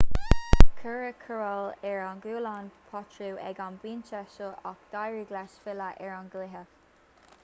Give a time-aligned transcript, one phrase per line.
[0.77, 1.67] cuireadh cóireáil
[2.05, 6.65] ar ghualainn potro ag an bpointe seo ach d'éirigh leis filleadh ar an gcluiche